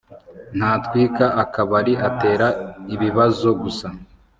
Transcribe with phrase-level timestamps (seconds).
[0.57, 2.47] ntatwika akabari atera
[2.95, 3.87] ibibazo gusa